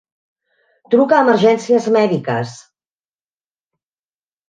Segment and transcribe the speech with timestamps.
[0.95, 2.57] Truca a emergències mèdiques!